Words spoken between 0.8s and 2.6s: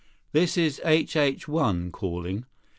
H H One, calling.